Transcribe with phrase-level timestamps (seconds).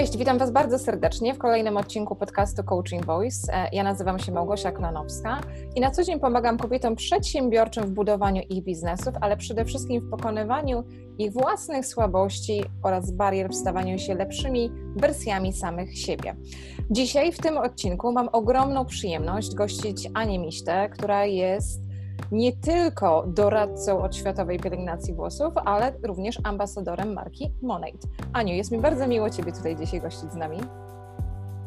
[0.00, 3.52] Cześć, witam Was bardzo serdecznie w kolejnym odcinku podcastu Coaching Voice.
[3.52, 5.40] E, ja nazywam się Małgosia Klanowska
[5.76, 10.10] i na co dzień pomagam kobietom przedsiębiorczym w budowaniu ich biznesów, ale przede wszystkim w
[10.10, 10.84] pokonywaniu
[11.18, 16.36] ich własnych słabości oraz barier w stawaniu się lepszymi wersjami samych siebie.
[16.90, 21.89] Dzisiaj w tym odcinku mam ogromną przyjemność gościć Anię Miśtę, która jest
[22.32, 28.08] nie tylko doradcą od światowej pielęgnacji włosów, ale również ambasadorem marki Monate.
[28.32, 30.58] Aniu, jest mi bardzo miło Ciebie tutaj dzisiaj gościć z nami.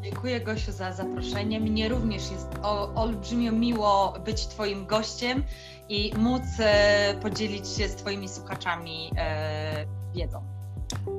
[0.03, 1.59] Dziękuję Gosiu za zaproszenie.
[1.59, 2.47] Mnie również jest
[2.95, 5.43] olbrzymio miło być Twoim gościem
[5.89, 9.85] i móc e, podzielić się z Twoimi słuchaczami e,
[10.15, 10.43] wiedzą.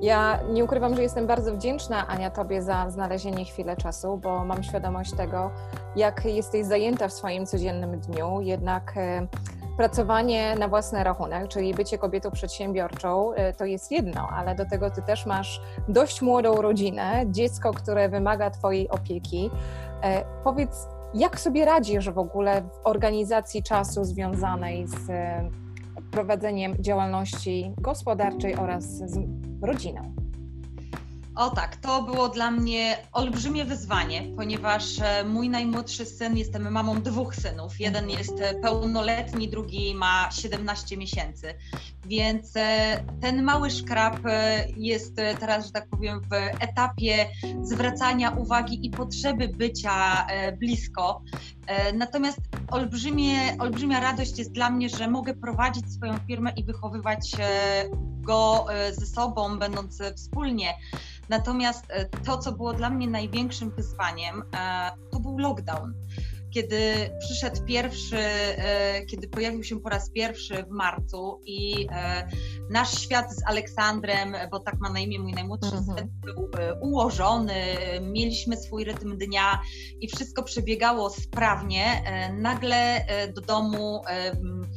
[0.01, 4.63] Ja nie ukrywam, że jestem bardzo wdzięczna, Ania, Tobie za znalezienie chwilę czasu, bo mam
[4.63, 5.51] świadomość tego,
[5.97, 9.27] jak jesteś zajęta w swoim codziennym dniu, jednak e,
[9.77, 14.91] pracowanie na własny rachunek, czyli bycie kobietą przedsiębiorczą, e, to jest jedno, ale do tego
[14.91, 19.51] Ty też masz dość młodą rodzinę, dziecko, które wymaga Twojej opieki.
[20.03, 25.11] E, powiedz, jak sobie radzisz w ogóle w organizacji czasu związanej z
[26.15, 29.19] prowadzeniem działalności gospodarczej oraz z
[29.63, 30.15] rodziną?
[31.35, 37.03] O tak, to było dla mnie olbrzymie wyzwanie, ponieważ e, mój najmłodszy syn, jestem mamą
[37.03, 37.81] dwóch synów.
[37.81, 41.55] Jeden jest e, pełnoletni, drugi ma 17 miesięcy.
[42.07, 44.19] Więc e, ten mały szkrab
[44.77, 47.27] jest teraz, że tak powiem, w etapie
[47.63, 50.27] zwracania uwagi i potrzeby bycia
[50.61, 51.23] blisko.
[51.95, 52.39] Natomiast
[52.71, 57.31] olbrzymie, olbrzymia radość jest dla mnie, że mogę prowadzić swoją firmę i wychowywać
[58.21, 60.75] go ze sobą, będąc wspólnie.
[61.29, 65.95] Natomiast e, to, co było dla mnie największym wyzwaniem, e, to był lockdown.
[66.55, 71.87] Kiedy przyszedł pierwszy, e, kiedy pojawił się po raz pierwszy w marcu i
[72.71, 75.99] nasz świat z Aleksandrem, bo tak ma na imię mój najmłodszy mhm.
[75.99, 76.51] syn, był
[76.81, 77.55] ułożony,
[78.01, 79.61] mieliśmy swój rytm dnia
[80.01, 82.03] i wszystko przebiegało sprawnie,
[82.39, 84.03] nagle do domu,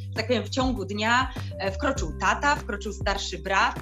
[0.09, 1.33] że tak powiem, w ciągu dnia
[1.73, 3.79] wkroczył tata, wkroczył starszy brat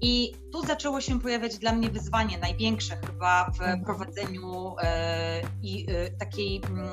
[0.00, 3.84] i tu zaczęło się pojawiać dla mnie wyzwanie największe chyba w mhm.
[3.84, 6.88] prowadzeniu e, i e, takiej mm,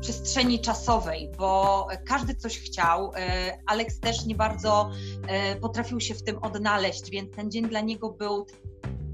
[0.00, 3.12] przestrzeni czasowej, bo każdy coś chciał.
[3.16, 4.90] E, Alex też nie bardzo
[5.60, 8.46] potrafił się w tym odnaleźć, więc ten dzień dla niego był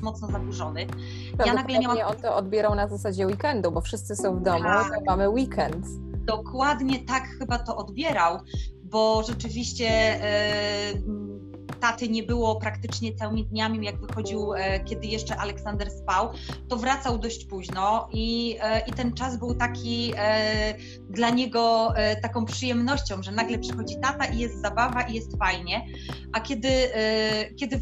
[0.02, 0.86] mocno zaburzony.
[1.46, 1.98] Ja nagle miałam...
[1.98, 4.94] on to odbierał na zasadzie weekendu, bo wszyscy są w domu, tak.
[4.94, 5.86] to mamy weekend.
[6.24, 8.38] Dokładnie tak chyba to odbierał,
[8.82, 10.92] bo rzeczywiście e,
[11.80, 16.30] taty nie było praktycznie całymi dniami, jak wychodził, e, kiedy jeszcze Aleksander spał,
[16.68, 20.74] to wracał dość późno i, e, i ten czas był taki e,
[21.10, 25.86] dla niego taką przyjemnością, że nagle przychodzi tata i jest zabawa i jest fajnie,
[26.32, 26.68] a kiedy,
[27.56, 27.80] kiedy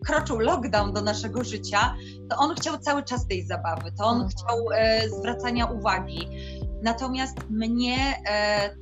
[0.00, 1.94] wkroczył lockdown do naszego życia,
[2.30, 4.30] to on chciał cały czas tej zabawy, to on mhm.
[4.30, 4.66] chciał
[5.18, 6.28] zwracania uwagi.
[6.82, 8.22] Natomiast mnie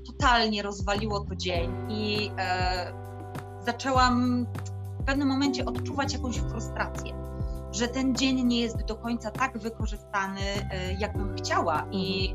[0.06, 2.30] totalnie rozwaliło to dzień i
[3.66, 4.46] zaczęłam
[5.00, 7.14] w pewnym momencie odczuwać jakąś frustrację,
[7.72, 11.86] że ten dzień nie jest do końca tak wykorzystany, e, jakbym chciała.
[11.90, 12.34] I,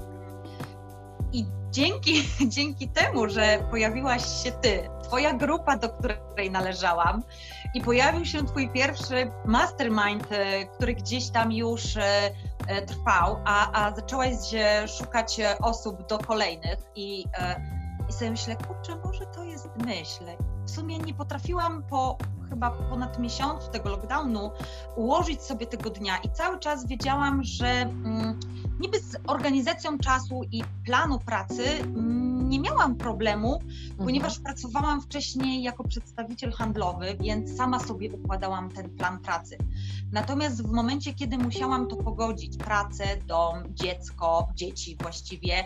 [1.34, 2.14] i dzięki,
[2.56, 7.24] dzięki temu, że pojawiłaś się ty, twoja grupa, do której należałam,
[7.74, 12.32] i pojawił się twój pierwszy mastermind, e, który gdzieś tam już e,
[12.88, 14.32] trwał, a, a zaczęłaś
[14.98, 17.26] szukać osób do kolejnych i,
[18.10, 20.24] i sobie myślę, kurczę, może to jest myśl
[20.72, 22.18] w sumie nie potrafiłam po
[22.50, 24.52] chyba ponad miesiącu tego lockdownu
[24.96, 28.40] ułożyć sobie tego dnia i cały czas wiedziałam, że mm,
[28.80, 33.98] niby z organizacją czasu i planu pracy mm, nie miałam problemu, mhm.
[33.98, 39.58] ponieważ pracowałam wcześniej jako przedstawiciel handlowy, więc sama sobie układałam ten plan pracy.
[40.12, 45.66] Natomiast w momencie, kiedy musiałam to pogodzić, pracę, dom, dziecko, dzieci właściwie,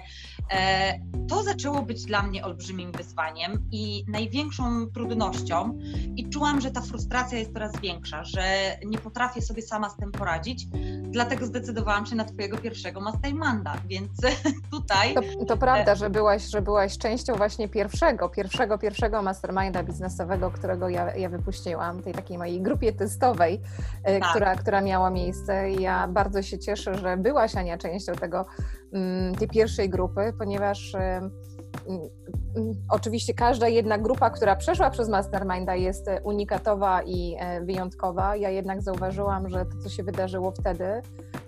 [0.52, 5.80] e, to zaczęło być dla mnie olbrzymim wyzwaniem i największą trudnością
[6.16, 8.44] i czułam, że ta frustracja jest coraz większa, że
[8.86, 10.68] nie potrafię sobie sama z tym poradzić,
[11.02, 14.12] dlatego zdecydowałam się na Twojego pierwszego mastermanda, więc
[14.72, 15.14] tutaj...
[15.14, 20.90] To, to prawda, że byłaś, że byłaś częścią właśnie pierwszego, pierwszego, pierwszego masterminda biznesowego, którego
[20.90, 23.62] ja, ja wypuściłam, tej takiej mojej grupie testowej,
[24.04, 24.30] e, tak.
[24.30, 25.72] która, która miała miejsce.
[25.72, 28.46] Ja bardzo się cieszę, że byłaś, Ania, częścią tego,
[28.94, 31.30] mm, tej pierwszej grupy, ponieważ e,
[32.90, 38.36] Oczywiście każda jedna grupa, która przeszła przez Masterminda jest unikatowa i e, wyjątkowa.
[38.36, 41.02] Ja jednak zauważyłam, że to, co się wydarzyło wtedy,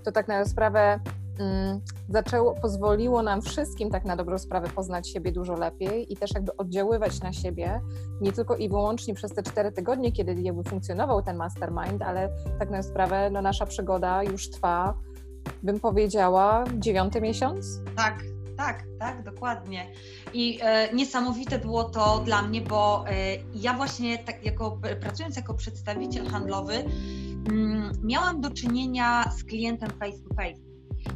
[0.04, 1.00] to tak na sprawę
[1.39, 6.31] mm, zaczęło, pozwoliło nam wszystkim tak na dobrą sprawę poznać siebie dużo lepiej i też
[6.34, 7.81] jakby oddziaływać na siebie,
[8.22, 12.30] nie tylko i wyłącznie przez te cztery tygodnie, kiedy jakby funkcjonował ten mastermind, ale
[12.60, 14.94] tak na sprawę no, nasza przygoda już trwa,
[15.63, 17.80] bym powiedziała, dziewiąty miesiąc?
[17.95, 18.24] Tak,
[18.57, 19.92] tak, tak, dokładnie.
[20.33, 23.13] I e, niesamowite było to dla mnie, bo e,
[23.54, 26.74] ja właśnie tak jako, pracując jako przedstawiciel handlowy,
[27.50, 30.68] mm, miałam do czynienia z klientem face to face.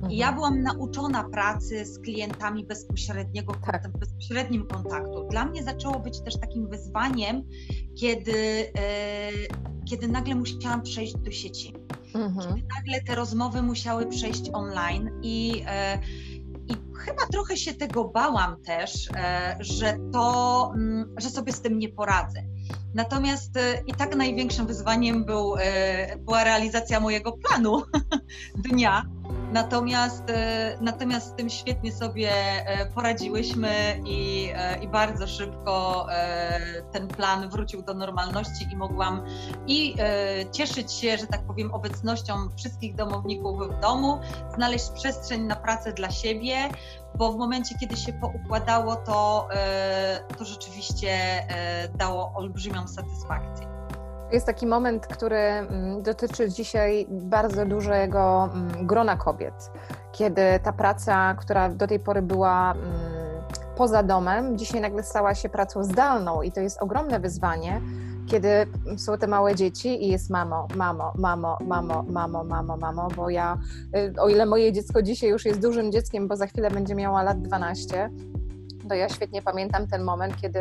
[0.09, 0.35] I ja mhm.
[0.35, 3.97] byłam nauczona pracy z klientami bezpośredniego, tak.
[3.97, 5.27] bezpośrednim kontaktu.
[5.29, 7.43] Dla mnie zaczęło być też takim wyzwaniem,
[7.99, 9.31] kiedy, e,
[9.89, 11.73] kiedy nagle musiałam przejść do sieci.
[12.13, 12.55] Mhm.
[12.55, 15.99] Kiedy nagle te rozmowy musiały przejść online i e,
[16.71, 21.79] i chyba trochę się tego bałam też, e, że to, mm, że sobie z tym
[21.79, 22.43] nie poradzę.
[22.93, 27.83] Natomiast e, i tak największym wyzwaniem był, e, była realizacja mojego planu
[28.69, 29.05] dnia,
[29.51, 36.07] Natomiast, e, natomiast z tym świetnie sobie e, poradziłyśmy i, e, i bardzo szybko
[36.91, 39.25] ten plan wrócił do normalności i mogłam
[39.67, 39.95] i
[40.51, 44.19] cieszyć się, że tak powiem, obecnością wszystkich domowników w domu,
[44.55, 46.69] znaleźć przestrzeń na pracę dla siebie,
[47.15, 49.47] bo w momencie, kiedy się poukładało, to,
[50.37, 51.17] to rzeczywiście
[51.97, 53.70] dało olbrzymią satysfakcję.
[54.31, 59.71] Jest taki moment, który mm, dotyczy dzisiaj bardzo dużego mm, grona kobiet,
[60.11, 62.83] kiedy ta praca, która do tej pory była mm,
[63.75, 67.81] poza domem, dzisiaj nagle stała się pracą zdalną i to jest ogromne wyzwanie,
[68.27, 68.49] kiedy
[68.97, 73.57] są te małe dzieci i jest mamo, mamo, mamo, mamo, mamo, mamo, mamo, bo ja,
[73.95, 77.23] y, o ile moje dziecko dzisiaj już jest dużym dzieckiem, bo za chwilę będzie miała
[77.23, 78.09] lat 12,
[78.91, 80.59] to ja świetnie pamiętam ten moment, kiedy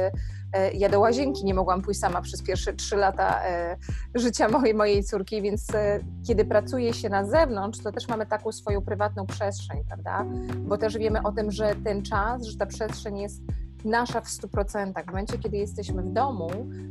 [0.52, 3.76] e, ja do łazienki nie mogłam pójść sama przez pierwsze trzy lata e,
[4.14, 8.52] życia mojej, mojej córki, więc e, kiedy pracuje się na zewnątrz, to też mamy taką
[8.52, 10.24] swoją prywatną przestrzeń, prawda?
[10.58, 13.42] Bo też wiemy o tym, że ten czas, że ta przestrzeń jest
[13.84, 15.04] nasza w 100%.
[15.04, 16.50] W momencie, kiedy jesteśmy w domu,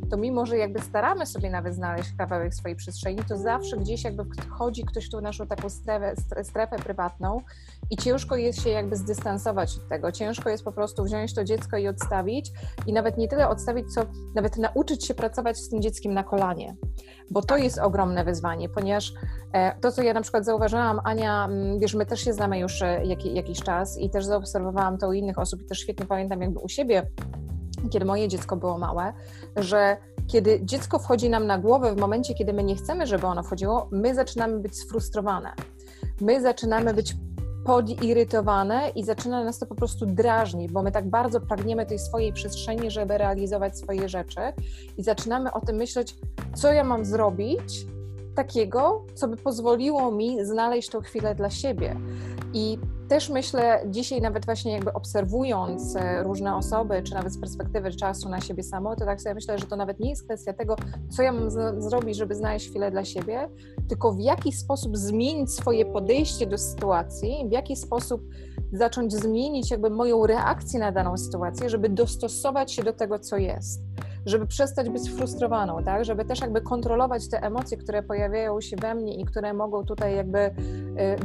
[0.09, 4.25] to mimo, że jakby staramy sobie nawet znaleźć kawałek swojej przestrzeni, to zawsze gdzieś jakby
[4.25, 6.13] wchodzi ktoś w tą naszą taką strefę,
[6.43, 7.41] strefę prywatną
[7.91, 10.11] i ciężko jest się jakby zdystansować od tego.
[10.11, 12.51] Ciężko jest po prostu wziąć to dziecko i odstawić
[12.87, 14.01] i nawet nie tyle odstawić, co
[14.35, 16.75] nawet nauczyć się pracować z tym dzieckiem na kolanie.
[17.31, 19.13] Bo to jest ogromne wyzwanie, ponieważ
[19.53, 22.81] e, to, co ja na przykład zauważyłam, Ania, mm, wiesz, my też się znamy już
[22.81, 23.01] e,
[23.33, 26.69] jakiś czas i też zaobserwowałam to u innych osób i też świetnie pamiętam jakby u
[26.69, 27.11] siebie,
[27.91, 29.13] kiedy moje dziecko było małe,
[29.55, 29.97] że
[30.27, 33.89] kiedy dziecko wchodzi nam na głowę w momencie, kiedy my nie chcemy, żeby ono wchodziło,
[33.91, 35.53] my zaczynamy być sfrustrowane.
[36.21, 37.15] My zaczynamy być
[37.69, 42.33] podirytowane i zaczyna nas to po prostu drażnić, bo my tak bardzo pragniemy tej swojej
[42.33, 44.39] przestrzeni, żeby realizować swoje rzeczy
[44.97, 46.15] i zaczynamy o tym myśleć,
[46.55, 47.85] co ja mam zrobić
[48.35, 51.95] takiego, co by pozwoliło mi znaleźć tą chwilę dla siebie.
[52.53, 52.79] I
[53.09, 58.29] też myślę, dzisiaj nawet właśnie jakby obserwując e, różne osoby, czy nawet z perspektywy czasu
[58.29, 60.75] na siebie samo, to tak sobie myślę, że to nawet nie jest kwestia tego,
[61.09, 63.49] co ja mam z- zrobić, żeby znaleźć chwilę dla siebie,
[63.89, 68.21] tylko w jaki sposób zmienić swoje podejście do sytuacji, w jaki sposób
[68.73, 73.81] zacząć zmienić jakby moją reakcję na daną sytuację, żeby dostosować się do tego, co jest
[74.25, 76.05] żeby przestać być frustrowaną, tak?
[76.05, 80.15] Żeby też jakby kontrolować te emocje, które pojawiają się we mnie i które mogą tutaj
[80.15, 80.51] jakby y,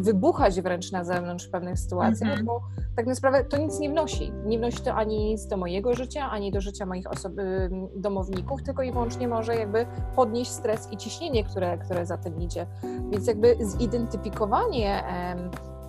[0.00, 2.46] wybuchać wręcz na zewnątrz w pewnych sytuacjach, mm -hmm.
[2.46, 2.60] bo
[2.96, 4.32] tak naprawdę to nic nie wnosi.
[4.46, 7.06] Nie wnosi to ani nic do mojego życia, ani do życia moich
[7.96, 9.86] domowników, tylko i wyłącznie może jakby
[10.16, 12.66] podnieść stres i ciśnienie, które, które za tym idzie.
[13.10, 15.04] Więc jakby zidentyfikowanie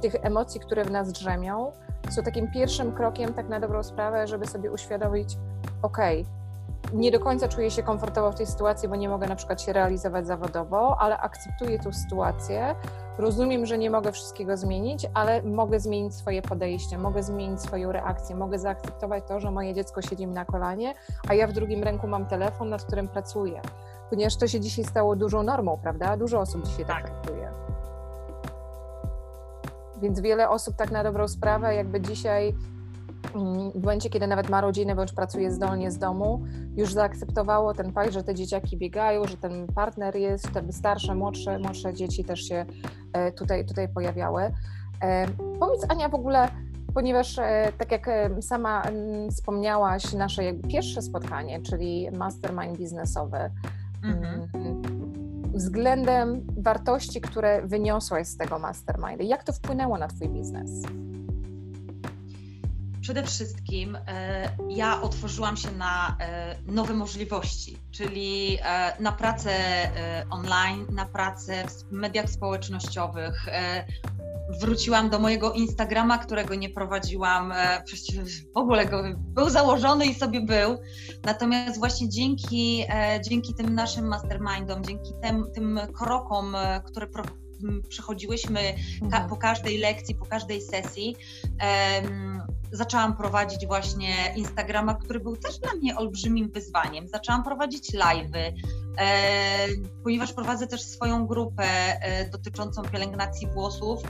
[0.01, 1.71] tych emocji, które w nas drzemią,
[2.09, 5.37] są takim pierwszym krokiem tak na dobrą sprawę, żeby sobie uświadomić,
[5.81, 6.44] okej, okay,
[6.93, 9.73] nie do końca czuję się komfortowo w tej sytuacji, bo nie mogę na przykład się
[9.73, 12.75] realizować zawodowo, ale akceptuję tę sytuację.
[13.17, 18.35] Rozumiem, że nie mogę wszystkiego zmienić, ale mogę zmienić swoje podejście, mogę zmienić swoją reakcję,
[18.35, 20.93] mogę zaakceptować to, że moje dziecko siedzi mi na kolanie,
[21.29, 23.61] a ja w drugim ręku mam telefon, nad którym pracuję.
[24.09, 26.17] Ponieważ to się dzisiaj stało dużą normą, prawda?
[26.17, 27.51] Dużo osób dzisiaj tak, tak traktuje.
[30.01, 32.55] Więc wiele osób tak na dobrą sprawę jakby dzisiaj
[33.75, 36.43] w momencie, kiedy nawet ma rodzinę bądź pracuje zdalnie z domu,
[36.75, 41.59] już zaakceptowało ten fakt, że te dzieciaki biegają, że ten partner jest, te starsze, młodsze,
[41.59, 42.65] młodsze dzieci też się
[43.13, 44.51] e, tutaj, tutaj pojawiały.
[45.01, 45.27] E,
[45.59, 46.47] powiedz Ania w ogóle,
[46.93, 48.09] ponieważ e, tak jak
[48.41, 48.83] sama
[49.31, 53.37] wspomniałaś, nasze pierwsze spotkanie, czyli mastermind biznesowy,
[54.03, 54.47] mhm.
[55.53, 60.71] względem wartości, które wyniosłaś z tego mastermindu, jak to wpłynęło na Twój biznes?
[63.05, 69.51] Przede wszystkim e, ja otworzyłam się na e, nowe możliwości, czyli e, na pracę
[70.29, 73.45] online, na pracę w mediach społecznościowych.
[74.61, 77.53] wróciłam do mojego Instagrama, którego nie prowadziłam,
[78.55, 80.77] w ogóle go był założony i sobie był.
[81.23, 82.85] Natomiast właśnie dzięki,
[83.29, 87.07] dzięki tym naszym mastermindom, dzięki tym, tym krokom, które
[87.89, 88.61] przechodziłyśmy
[88.99, 89.29] ka mhm.
[89.29, 91.15] po każdej lekcji, po każdej sesji,
[92.71, 97.07] zaczęłam prowadzić właśnie Instagrama, który był też dla mnie olbrzymim wyzwaniem.
[97.07, 98.53] Zaczęłam prowadzić live'y,
[100.03, 104.01] ponieważ prowadzę też swoją grupę e, dotyczącą pielęgnacji włosów,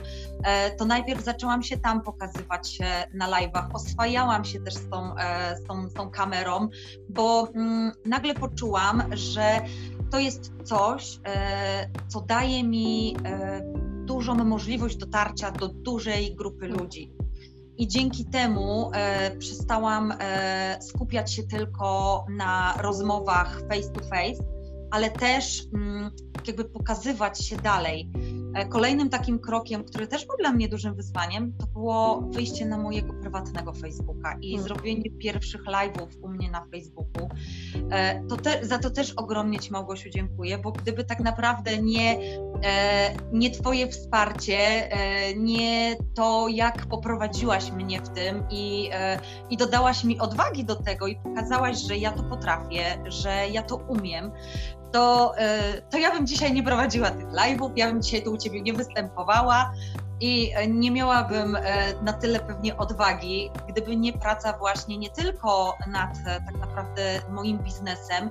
[0.42, 2.78] e, to najpierw zaczęłam się tam pokazywać
[3.14, 5.14] na live'ach, oswajałam się też z tą,
[5.62, 6.68] z tą, z tą kamerą,
[7.08, 9.60] bo mm, nagle poczułam, że
[10.10, 11.18] to jest coś,
[12.08, 13.16] co daje mi
[14.06, 17.12] dużą możliwość dotarcia do dużej grupy ludzi.
[17.78, 24.55] I dzięki temu e, przestałam e, skupiać się tylko na rozmowach face to face,
[24.90, 26.10] ale też mm,
[26.46, 28.10] jakby pokazywać się dalej.
[28.54, 32.78] E, kolejnym takim krokiem, który też był dla mnie dużym wyzwaniem, to było wyjście na
[32.78, 34.68] mojego prywatnego Facebooka i hmm.
[34.68, 37.28] zrobienie pierwszych live'ów u mnie na Facebooku.
[37.90, 42.18] E, to te, za to też ogromnie Ci Małgosiu dziękuję, bo gdyby tak naprawdę nie,
[42.64, 44.58] e, nie Twoje wsparcie,
[45.36, 48.90] nie to jak poprowadziłaś mnie w tym i,
[49.50, 53.76] i dodałaś mi odwagi do tego i pokazałaś, że ja to potrafię, że ja to
[53.76, 54.32] umiem,
[54.96, 58.36] to, e, to ja bym dzisiaj nie prowadziła tych live'ów, ja bym dzisiaj tu u
[58.36, 59.72] Ciebie nie występowała
[60.20, 61.62] i nie miałabym e,
[62.02, 67.58] na tyle pewnie odwagi, gdyby nie praca właśnie nie tylko nad e, tak naprawdę moim
[67.58, 68.30] biznesem,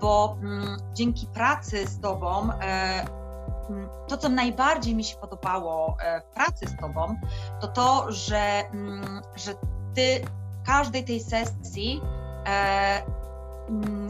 [0.00, 5.96] bo mm, dzięki pracy z Tobą mm, to, co najbardziej mi się podobało
[6.30, 7.16] w pracy z Tobą,
[7.60, 9.54] to to, że, mm, że
[9.94, 10.24] Ty
[10.66, 12.00] każdej tej sesji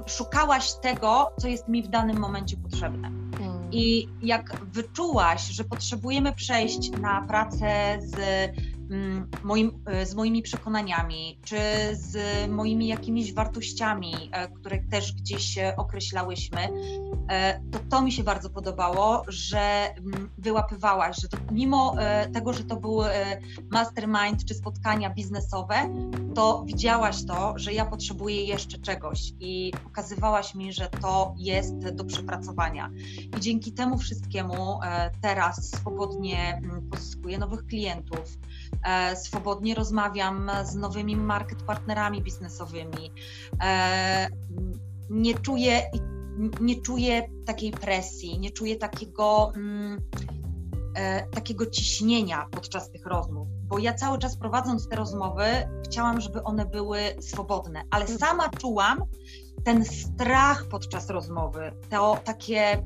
[0.06, 3.10] szukałaś tego, co jest mi w danym momencie potrzebne.
[3.38, 3.68] Hmm.
[3.72, 8.73] I jak wyczułaś, że potrzebujemy przejść na pracę z Mm,
[9.42, 11.56] moim, e, z moimi przekonaniami, czy
[11.92, 12.16] z
[12.50, 16.68] moimi jakimiś wartościami, e, które też gdzieś określałyśmy,
[17.30, 21.96] e, to to mi się bardzo podobało, że mm, wyłapywałaś, że to mimo
[22.32, 23.00] tego, że to był
[23.70, 25.74] mastermind czy spotkania biznesowe,
[26.34, 32.04] to widziałaś to, że ja potrzebuję jeszcze czegoś i pokazywałaś mi, że to jest do
[32.04, 32.90] przepracowania.
[33.36, 34.80] I dzięki temu wszystkiemu
[35.20, 38.38] teraz swobodnie mm, pozyskuję nowych klientów,
[39.14, 43.12] swobodnie rozmawiam z nowymi market partnerami biznesowymi.
[43.62, 44.28] E,
[45.10, 45.82] nie czuję,
[46.60, 50.00] nie czuję takiej presji, nie czuję takiego, mm,
[50.96, 55.44] e, takiego ciśnienia podczas tych rozmów, bo ja cały czas prowadząc te rozmowy,
[55.84, 58.18] chciałam, żeby one były swobodne, ale mhm.
[58.18, 58.98] sama czułam
[59.64, 62.82] ten strach podczas rozmowy, to takie.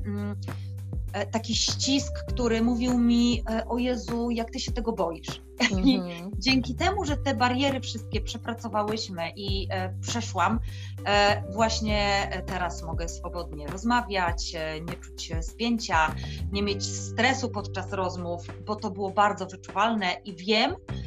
[1.13, 5.41] Mm, taki ścisk, który mówił mi: O Jezu, jak ty się tego boisz?
[5.85, 6.31] I mhm.
[6.37, 10.59] dzięki temu, że te bariery wszystkie przepracowałyśmy i e, przeszłam,
[11.05, 16.15] e, właśnie teraz mogę swobodnie rozmawiać, e, nie czuć spięcia,
[16.51, 20.98] nie mieć stresu podczas rozmów, bo to było bardzo wyczuwalne i wiem, E,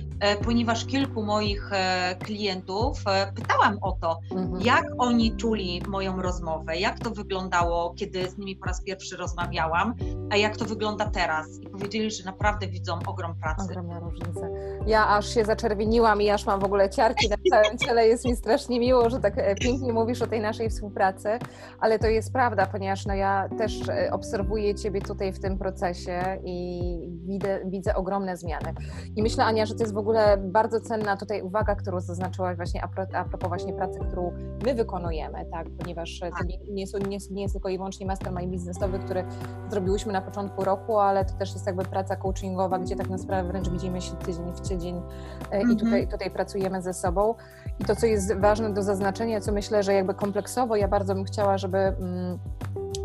[0.44, 4.60] ponieważ kilku moich e, klientów e, pytałam o to, mhm.
[4.60, 9.94] jak oni czuli moją rozmowę, jak to wyglądało, kiedy z nimi po raz pierwszy rozmawiałam,
[10.30, 11.46] a jak to wygląda teraz.
[11.60, 13.64] I powiedzieli, że naprawdę widzą ogrom pracy.
[13.64, 14.46] Ogromna różnica.
[14.86, 18.08] Ja aż się zaczerwieniłam i aż mam w ogóle ciarki na całym ciele.
[18.08, 21.38] Jest mi strasznie miło, że tak pięknie mówisz o tej naszej współpracy,
[21.80, 26.82] ale to jest prawda, ponieważ no ja też obserwuję Ciebie tutaj w tym procesie i
[27.26, 28.74] widzę, widzę ogromne zmiany.
[29.16, 32.57] I myślę, Ania, że to jest w ogóle ogóle bardzo cenna tutaj uwaga, którą zaznaczyłaś
[32.57, 34.33] właśnie a, propos właśnie pracy, którą
[34.64, 36.49] my wykonujemy, tak, ponieważ to tak.
[36.49, 39.25] nie, nie, nie, nie jest tylko i wyłącznie mastermind biznesowy, który
[39.71, 43.49] zrobiłyśmy na początku roku, ale to też jest jakby praca coachingowa, gdzie tak na sprawę
[43.49, 45.02] wręcz widzimy się tydzień w tydzień
[45.50, 45.73] -hmm.
[45.73, 47.35] i tutaj, tutaj pracujemy ze sobą.
[47.81, 51.25] I to, co jest ważne do zaznaczenia, co myślę, że jakby kompleksowo ja bardzo bym
[51.25, 52.38] chciała, żeby mm,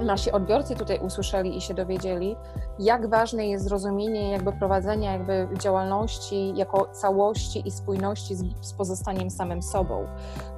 [0.04, 2.36] nasi odbiorcy tutaj usłyszeli i się dowiedzieli,
[2.80, 9.30] jak ważne jest zrozumienie jakby prowadzenia jakby działalności jako całości i spójności z, z, pozostaniem
[9.30, 10.08] samym sobą.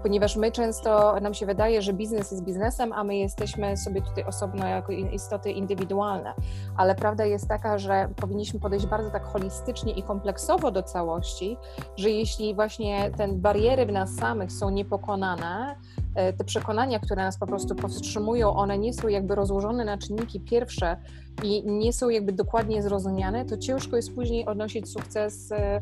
[0.03, 4.24] Ponieważ my często, nam się wydaje, że biznes jest biznesem, a my jesteśmy sobie tutaj
[4.24, 6.34] osobno jako istoty indywidualne.
[6.77, 11.58] Ale prawda jest taka, że powinniśmy podejść bardzo tak holistycznie i kompleksowo do całości,
[11.98, 15.75] że jeśli właśnie te bariery w nas samych są niepokonane,
[16.37, 20.97] te przekonania, które nas po prostu powstrzymują, one nie są jakby rozłożone na czynniki pierwsze
[21.43, 25.81] i nie są jakby dokładnie zrozumiane, to ciężko jest później odnosić sukces e,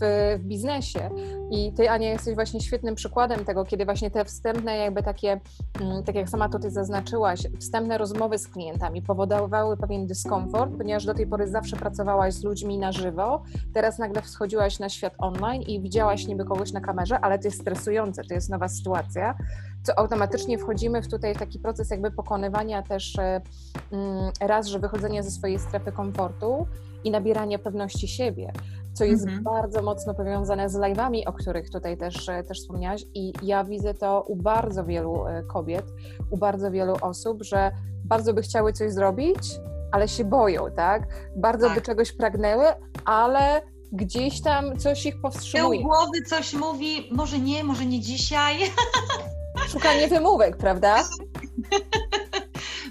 [0.00, 1.10] w, w biznesie.
[1.50, 5.40] I ty, Ania, jesteś właśnie świetnym przykładem tego, kiedy właśnie te wstępne jakby takie,
[5.80, 11.04] mm, tak jak sama to ty zaznaczyłaś, wstępne rozmowy z klientami powodowały pewien dyskomfort, ponieważ
[11.04, 13.42] do tej pory zawsze pracowałaś z ludźmi na żywo,
[13.74, 17.60] teraz nagle wschodziłaś na świat online i widziałaś niby kogoś na kamerze, ale to jest
[17.60, 19.34] stresujące, to jest nowa sytuacja,
[19.82, 23.40] co automatycznie wchodzimy w tutaj taki proces jakby pokonywania też e,
[23.92, 26.66] mm, raz, że wychodzenia ze swojej strefy komfortu
[27.04, 28.52] i nabierania pewności siebie,
[28.92, 29.42] co jest mhm.
[29.42, 33.94] bardzo mocno powiązane z live'ami, o których tutaj też, e, też wspomniałaś i ja widzę
[33.94, 35.84] to u bardzo wielu e, kobiet,
[36.30, 37.70] u bardzo wielu osób, że
[38.04, 39.38] bardzo by chciały coś zrobić,
[39.92, 41.02] ale się boją, tak?
[41.36, 41.74] Bardzo tak.
[41.74, 42.64] by czegoś pragnęły,
[43.04, 45.80] ale gdzieś tam coś ich powstrzymuje.
[45.80, 48.56] Tył głowy coś mówi, może nie, może nie dzisiaj.
[49.68, 50.96] Szukanie wymówek, prawda?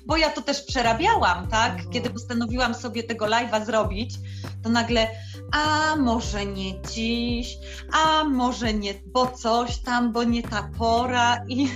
[0.06, 1.72] Bo ja to też przerabiałam, tak?
[1.72, 1.90] Mhm.
[1.90, 4.16] Kiedy postanowiłam sobie tego live'a zrobić,
[4.64, 5.08] to nagle,
[5.52, 7.58] a może nie dziś,
[7.92, 11.68] a może nie, bo coś tam, bo nie ta pora i,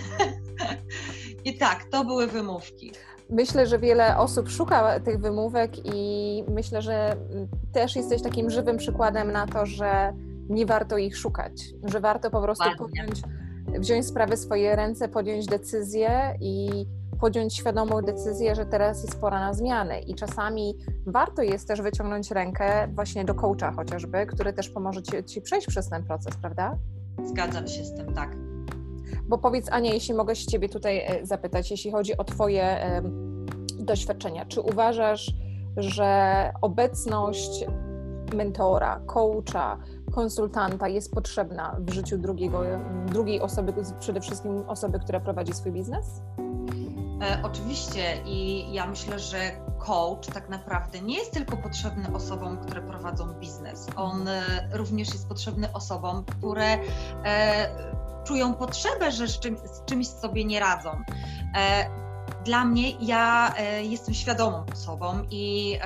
[1.45, 2.91] i tak, to były wymówki.
[3.29, 7.15] Myślę, że wiele osób szuka tych wymówek i myślę, że
[7.74, 10.13] też jesteś takim żywym przykładem na to, że
[10.50, 11.51] nie warto ich szukać,
[11.83, 13.21] że warto po prostu podjąć,
[13.79, 16.86] wziąć sprawę w swoje ręce, podjąć decyzję i
[17.19, 19.99] podjąć świadomą decyzję, że teraz jest pora na zmiany.
[19.99, 25.23] I czasami warto jest też wyciągnąć rękę właśnie do coacha chociażby, który też pomoże ci,
[25.23, 26.77] ci przejść przez ten proces, prawda?
[27.25, 28.35] Zgadzam się z tym, tak.
[29.27, 32.77] Bo powiedz, Ania, jeśli mogę się Ciebie tutaj e, zapytać, jeśli chodzi o Twoje
[33.79, 35.31] doświadczenia, czy uważasz,
[35.77, 37.65] że obecność
[38.35, 39.77] mentora, coacha,
[40.11, 42.61] konsultanta jest potrzebna w życiu drugiego,
[43.07, 46.21] drugiej osoby, przede wszystkim osoby, która prowadzi swój biznes?
[47.21, 52.81] E, oczywiście i ja myślę, że coach tak naprawdę nie jest tylko potrzebny osobom, które
[52.81, 53.88] prowadzą biznes.
[53.95, 56.77] On e, również jest potrzebny osobom, które
[57.25, 57.69] e,
[58.23, 60.89] czują potrzebę, że z, z czymś sobie nie radzą.
[62.45, 65.79] Dla mnie ja jestem świadomą osobą i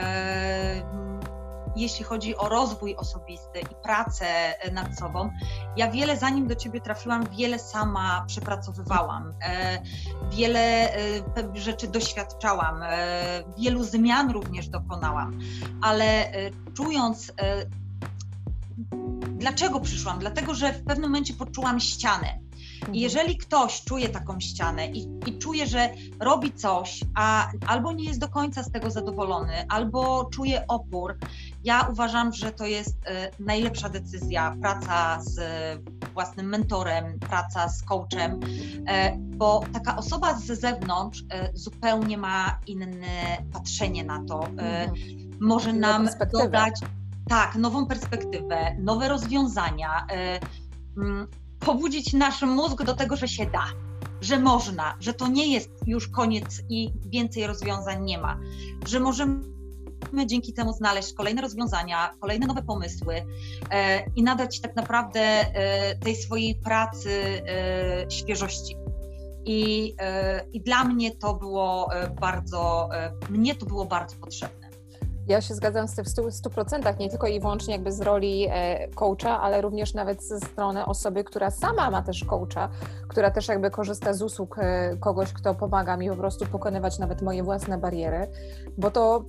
[1.75, 4.25] jeśli chodzi o rozwój osobisty i pracę
[4.59, 5.29] e, nad sobą,
[5.77, 9.81] ja wiele zanim do Ciebie trafiłam, wiele sama przepracowywałam, e,
[10.31, 10.99] wiele e,
[11.53, 12.83] rzeczy doświadczałam,
[13.57, 15.39] wielu zmian również dokonałam,
[15.81, 16.31] ale
[16.73, 17.33] czując,
[19.27, 20.19] dlaczego przyszłam?
[20.19, 22.39] Dlatego, że w pewnym momencie poczułam ścianę
[22.83, 22.95] i mhm.
[22.95, 28.19] jeżeli ktoś czuje taką ścianę i, i czuje, że robi coś, a albo nie jest
[28.19, 31.17] do końca z tego zadowolony, albo czuje opór,
[31.63, 35.39] ja uważam, że to jest e, najlepsza decyzja praca z
[36.13, 38.39] własnym mentorem, praca z coachem,
[38.87, 44.47] e, bo taka osoba z zewnątrz e, zupełnie ma inne patrzenie na to.
[44.47, 44.91] Mhm.
[45.41, 46.79] Może nam dodać
[47.29, 50.07] tak, nową perspektywę, nowe rozwiązania
[50.97, 51.27] mm,
[51.65, 53.65] pobudzić nasz mózg do tego, że się da,
[54.21, 58.39] że można, że to nie jest już koniec i więcej rozwiązań nie ma,
[58.87, 59.43] że możemy
[60.25, 63.25] dzięki temu znaleźć kolejne rozwiązania, kolejne nowe pomysły
[63.69, 67.11] e, i nadać tak naprawdę e, tej swojej pracy
[67.47, 68.75] e, świeżości.
[69.45, 74.62] I, e, I dla mnie to było e, bardzo, e, mnie to było bardzo potrzebne.
[75.27, 78.87] Ja się zgadzam z tym w 100%, nie tylko i wyłącznie jakby z roli e,
[78.87, 82.69] coacha, ale również nawet ze strony osoby, która sama ma też coacha,
[83.07, 87.21] która też jakby korzysta z usług e, kogoś, kto pomaga mi po prostu pokonywać nawet
[87.21, 88.27] moje własne bariery,
[88.77, 89.25] bo to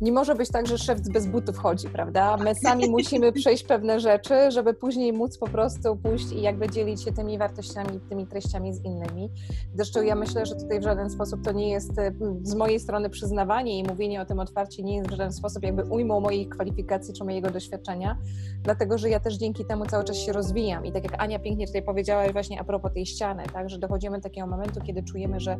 [0.00, 2.36] nie może być tak, że szef bez butów chodzi, prawda?
[2.36, 7.04] My sami musimy przejść pewne rzeczy, żeby później móc po prostu pójść i jakby dzielić
[7.04, 9.30] się tymi wartościami, tymi treściami z innymi.
[9.74, 13.10] Zresztą ja myślę, że tutaj w żaden sposób to nie jest e, z mojej strony
[13.10, 17.14] przyznawanie i mówienie o tym otwarcie nie jest w żaden sposób jakby ujmą moich kwalifikacji
[17.14, 18.18] czy mojego doświadczenia,
[18.62, 21.66] dlatego że ja też dzięki temu cały czas się rozwijam i tak jak Ania pięknie
[21.66, 25.40] tutaj powiedziała właśnie a propos tej ściany, tak, że dochodzimy do takiego momentu, kiedy czujemy,
[25.40, 25.56] że,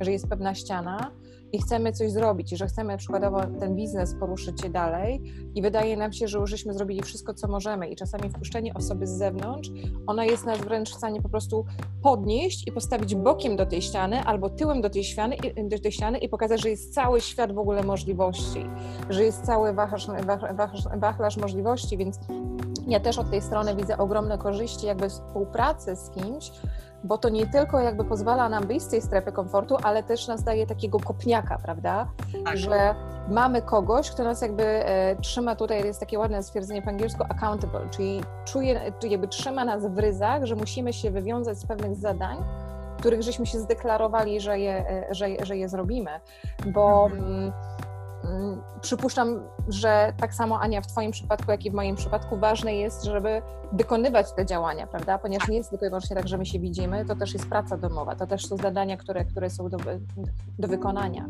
[0.00, 1.10] że jest pewna ściana,
[1.52, 5.22] i chcemy coś zrobić, i że chcemy przykładowo ten biznes poruszyć się dalej
[5.54, 7.88] i wydaje nam się, że już żeśmy zrobili wszystko, co możemy.
[7.88, 9.70] I czasami wpuszczenie osoby z zewnątrz,
[10.06, 11.64] ona jest nas wręcz w stanie po prostu
[12.02, 15.36] podnieść i postawić bokiem do tej ściany albo tyłem do tej ściany,
[15.68, 18.66] do tej ściany i pokazać, że jest cały świat w ogóle możliwości,
[19.08, 20.06] że jest cały wachlarz,
[20.54, 22.18] wachlarz, wachlarz możliwości, więc
[22.86, 26.52] ja też od tej strony widzę ogromne korzyści jakby współpracy z kimś,
[27.04, 30.44] bo to nie tylko jakby pozwala nam wyjść z tej strefy komfortu, ale też nas
[30.44, 32.08] daje takiego kopniaka, prawda?
[32.44, 32.56] Tak.
[32.56, 32.94] Że
[33.28, 37.88] mamy kogoś, kto nas jakby e, trzyma, tutaj jest takie ładne stwierdzenie po angielsku, accountable,
[37.90, 42.36] czyli czuje, jakby trzyma nas w ryzach, że musimy się wywiązać z pewnych zadań,
[42.98, 46.10] których żeśmy się zdeklarowali, że je, e, że, że je zrobimy,
[46.66, 47.08] bo...
[47.12, 47.52] Mhm.
[48.24, 52.74] Mm, przypuszczam, że tak samo Ania w Twoim przypadku, jak i w moim przypadku ważne
[52.74, 55.18] jest, żeby wykonywać te działania, prawda?
[55.18, 57.76] Ponieważ nie jest tylko i wyłącznie tak, że my się widzimy, to też jest praca
[57.76, 59.78] domowa, to też są zadania, które, które są do,
[60.58, 61.26] do wykonania.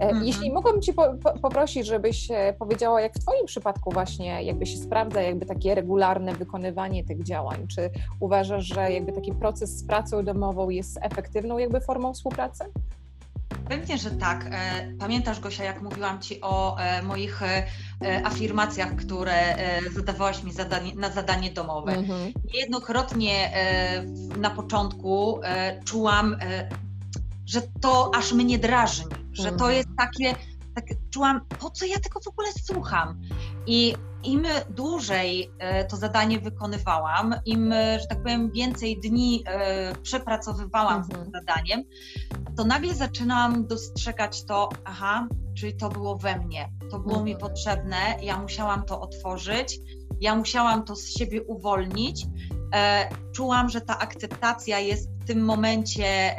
[0.00, 0.24] E, mhm.
[0.24, 4.66] Jeśli mogłabym Cię po, po, poprosić, żebyś e, powiedziała, jak w Twoim przypadku właśnie jakby
[4.66, 7.66] się sprawdza jakby takie regularne wykonywanie tych działań.
[7.68, 7.90] Czy
[8.20, 12.64] uważasz, że jakby taki proces z pracą domową jest efektywną jakby formą współpracy?
[13.68, 14.46] Pewnie, że tak.
[14.50, 17.40] E, pamiętasz, Gosia, jak mówiłam Ci o moich
[18.24, 19.56] afirmacjach, które
[19.94, 21.92] zadawałaś mi zadanie, na zadanie domowe.
[21.92, 22.32] Mhm.
[22.54, 23.52] Niejednokrotnie
[24.38, 25.40] na początku
[25.84, 26.36] czułam,
[27.46, 29.72] że to aż mnie drażni że to mhm.
[29.72, 30.34] jest takie,
[30.74, 33.20] tak czułam, po co ja tego w ogóle słucham?
[33.66, 40.96] I im dłużej e, to zadanie wykonywałam, im, że tak powiem, więcej dni e, przepracowywałam
[40.96, 41.04] mhm.
[41.04, 41.32] z tym mhm.
[41.32, 41.84] zadaniem,
[42.56, 47.24] to nagle zaczynałam dostrzegać to, aha, czyli to było we mnie, to było mhm.
[47.24, 49.78] mi potrzebne, ja musiałam to otworzyć,
[50.20, 52.26] ja musiałam to z siebie uwolnić.
[52.74, 56.36] E, czułam, że ta akceptacja jest w tym momencie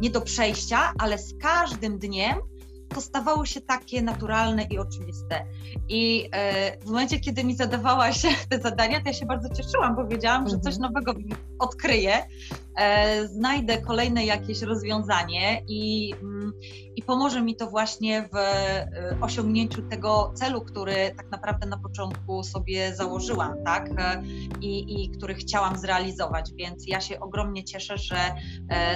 [0.00, 2.38] nie do przejścia, ale z każdym dniem
[2.94, 5.44] to stawało się takie naturalne i oczywiste.
[5.88, 10.06] I e, w momencie, kiedy mi zadawałaś te zadania, to ja się bardzo cieszyłam, bo
[10.06, 10.92] wiedziałam, że coś mhm.
[10.92, 11.14] nowego
[11.58, 12.26] odkryję,
[13.24, 16.52] znajdę kolejne jakieś rozwiązanie i, mm,
[16.96, 22.42] i pomoże mi to właśnie w e, osiągnięciu tego celu, który tak naprawdę na początku
[22.42, 23.90] sobie założyłam, tak?
[24.60, 28.16] I, i który chciałam zrealizować, więc ja się ogromnie cieszę, że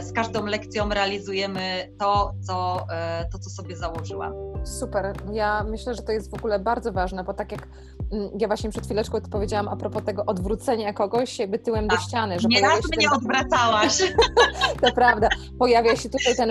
[0.02, 2.86] z każdą lekcją realizujemy to, co,
[3.32, 4.32] to, co sobie założyłam.
[4.66, 5.12] Super.
[5.32, 7.68] Ja myślę, że to jest w ogóle bardzo ważne, bo tak jak
[8.12, 11.98] mm, ja właśnie przed chwileczką to powiedziałam a propos tego odwrócenia kogoś jakby tyłem tak.
[11.98, 12.40] do ściany.
[12.40, 13.20] Że nie raz mnie ten...
[13.66, 14.12] odwracałaś.
[14.83, 15.29] to prawda.
[15.59, 16.50] Pojawia się tutaj ten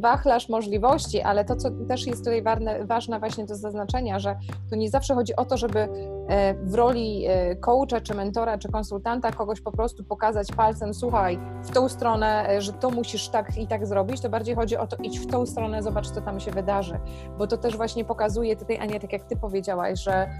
[0.00, 4.36] wachlarz możliwości, ale to, co też jest tutaj ważne, ważne właśnie do zaznaczenia, że
[4.70, 5.80] tu nie zawsze chodzi o to, żeby
[6.28, 11.38] e, w roli e, coacha, czy mentora, czy konsultanta kogoś po prostu pokazać palcem, słuchaj,
[11.62, 14.86] w tą stronę, e, że to musisz tak i tak zrobić, to bardziej chodzi o
[14.86, 17.00] to, idź w tą stronę, zobacz, co tam się wydarzy
[17.38, 20.30] bo to też właśnie pokazuje tutaj, Ania, tak jak Ty powiedziałaś, że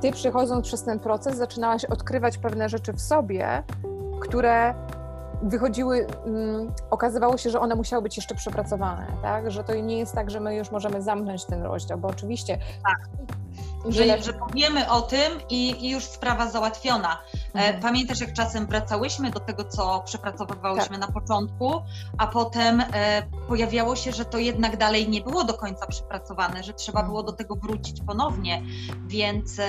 [0.00, 3.62] Ty przychodząc przez ten proces zaczynałaś odkrywać pewne rzeczy w sobie,
[4.20, 4.74] które
[5.42, 9.50] wychodziły, um, okazywało się, że one musiały być jeszcze przepracowane, tak?
[9.50, 13.08] Że to nie jest tak, że my już możemy zamknąć ten rozdział, bo oczywiście tak
[13.88, 17.18] że, że powiemy o tym i, i, już sprawa załatwiona.
[17.34, 17.80] E, mhm.
[17.82, 21.08] Pamiętasz, jak czasem wracałyśmy do tego, co przepracowywałyśmy tak.
[21.08, 21.72] na początku,
[22.18, 26.72] a potem e, pojawiało się, że to jednak dalej nie było do końca przepracowane, że
[26.72, 28.62] trzeba było do tego wrócić ponownie,
[29.06, 29.64] więc e,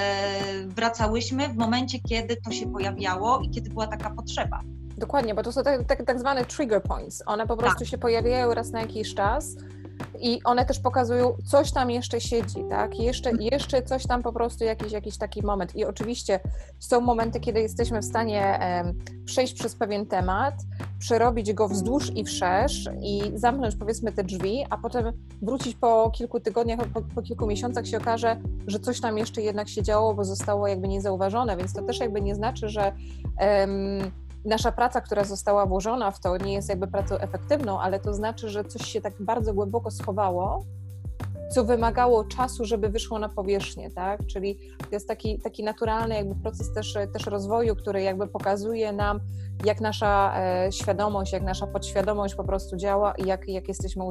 [0.67, 4.59] wracałyśmy w momencie, kiedy to się pojawiało i kiedy była taka potrzeba.
[4.97, 7.23] Dokładnie, bo to są tak, tak, tak zwane trigger points.
[7.25, 7.87] One po prostu tak.
[7.87, 9.55] się pojawiają raz na jakiś czas
[10.19, 12.99] i one też pokazują, coś tam jeszcze siedzi, tak?
[12.99, 13.49] Jeszcze, mhm.
[13.51, 15.75] jeszcze coś tam po prostu, jakiś, jakiś taki moment.
[15.75, 16.39] I oczywiście
[16.79, 18.59] są momenty, kiedy jesteśmy w stanie
[19.25, 20.53] przejść przez pewien temat,
[20.99, 26.39] przerobić go wzdłuż i wszerz i zamknąć powiedzmy te drzwi, a potem wrócić po kilku
[26.39, 30.23] tygodniach, po, po kilku miesiącach się okaże, że coś tam jeszcze jednak się działo, bo
[30.23, 32.93] zostało jakby niezauważone, więc to też jakby nie znaczy, że
[33.39, 34.11] um,
[34.45, 38.49] nasza praca, która została włożona w to, nie jest jakby pracą efektywną, ale to znaczy,
[38.49, 40.65] że coś się tak bardzo głęboko schowało,
[41.53, 44.27] co wymagało czasu, żeby wyszło na powierzchnię, tak?
[44.27, 49.19] Czyli to jest taki, taki naturalny jakby proces też, też rozwoju, który jakby pokazuje nam,
[49.65, 54.03] jak nasza e, świadomość, jak nasza podświadomość po prostu działa i jak, jak jesteśmy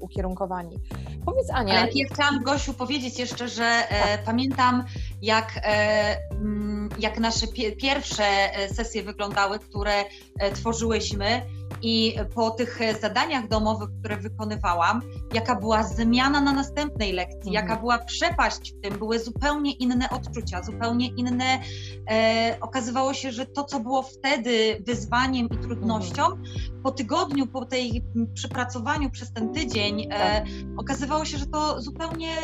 [0.00, 0.78] ukierunkowani.
[1.24, 1.74] Powiedz Ania...
[1.74, 4.24] Ale ja chciałam Gosiu powiedzieć jeszcze, że e, tak.
[4.24, 4.84] pamiętam
[5.22, 8.24] jak, e, mm, jak nasze pie, pierwsze
[8.72, 10.04] sesje wyglądały, które
[10.54, 11.42] tworzyłyśmy,
[11.82, 15.00] i po tych zadaniach domowych, które wykonywałam,
[15.34, 17.54] jaka była zmiana na następnej lekcji, mhm.
[17.54, 21.60] jaka była przepaść w tym, były zupełnie inne odczucia, zupełnie inne.
[22.10, 26.82] E, okazywało się, że to, co było wtedy wyzwaniem i trudnością, mhm.
[26.82, 30.44] po tygodniu, po tej przepracowaniu przez ten tydzień, e, tak.
[30.76, 32.36] okazywało się, że to zupełnie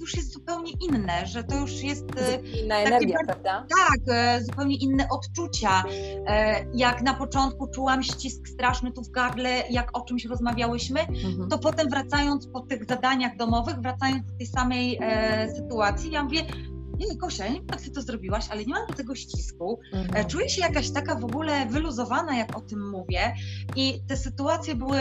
[0.00, 2.04] już jest zupełnie inne, że to już jest.
[2.16, 3.66] E, inna energia, prawda?
[3.78, 5.84] Tak, e, zupełnie inne odczucia.
[6.26, 11.48] E, jak na początku czułam ścisk straszny tu w gardle, jak o czymś rozmawiałyśmy, mhm.
[11.48, 15.00] to potem wracając po tych zadaniach domowych, wracając do tej samej
[15.56, 16.42] sytuacji, ja mówię,
[16.98, 19.80] nie, Kosia, nie wiem, jak ty to zrobiłaś, ale nie mam do tego ścisku.
[19.92, 20.26] Mhm.
[20.26, 23.34] Czuję się jakaś taka w ogóle wyluzowana, jak o tym mówię.
[23.76, 25.00] I te sytuacje były,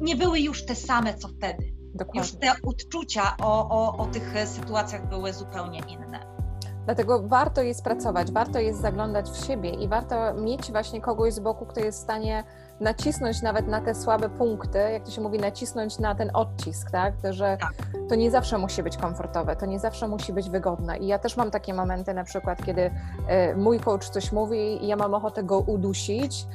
[0.00, 1.79] nie były już te same, co wtedy.
[1.94, 2.20] Dokładnie.
[2.20, 6.40] Już te odczucia o, o, o tych sytuacjach były zupełnie inne.
[6.84, 11.40] Dlatego warto jest pracować, warto jest zaglądać w siebie i warto mieć właśnie kogoś z
[11.40, 12.44] boku, kto jest w stanie
[12.80, 17.14] nacisnąć nawet na te słabe punkty, jak to się mówi, nacisnąć na ten odcisk, tak?
[17.30, 17.72] Że tak.
[18.08, 20.98] to nie zawsze musi być komfortowe, to nie zawsze musi być wygodne.
[20.98, 22.90] I ja też mam takie momenty na przykład, kiedy
[23.28, 26.46] e, mój coach coś mówi i ja mam ochotę go udusić,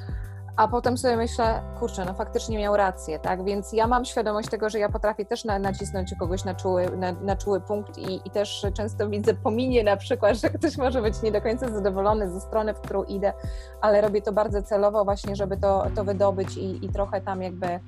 [0.58, 3.44] a potem sobie myślę, kurczę, no faktycznie miał rację, tak?
[3.44, 7.12] Więc ja mam świadomość tego, że ja potrafię też na, nacisnąć kogoś na czuły, na,
[7.12, 11.22] na czuły punkt i, i, też często widzę pominie na przykład, że ktoś może być
[11.22, 13.34] nie do końca zadowolony ze strony, w którą idę,
[13.82, 17.80] ale robię to bardzo celowo właśnie, żeby to, to wydobyć i, i trochę tam jakby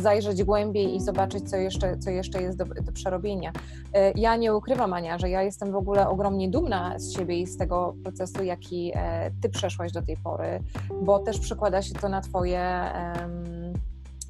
[0.00, 3.52] zajrzeć głębiej i zobaczyć, co jeszcze, co jeszcze jest do, do przerobienia.
[3.92, 7.46] E, ja nie ukrywam, Ania, że ja jestem w ogóle ogromnie dumna z siebie i
[7.46, 10.60] z tego procesu, jaki e, ty przeszłaś do tej pory,
[11.02, 12.90] bo też przekłada się to na twoje